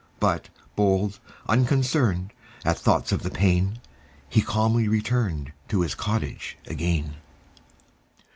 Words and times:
But 0.19 0.49
bold, 0.75 1.19
unconcern'd 1.47 2.33
At 2.65 2.79
thoughts 2.79 3.11
of 3.11 3.21
the 3.21 3.29
pain, 3.29 3.79
He 4.27 4.41
calmly 4.41 4.87
return'd 4.87 5.53
To 5.67 5.81
his 5.81 5.93
cottage 5.93 6.57
again. 6.65 7.17